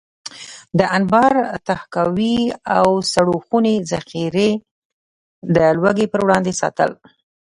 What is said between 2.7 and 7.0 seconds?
او سړو خونې ذخیرې د لوږې پر وړاندې ساتل.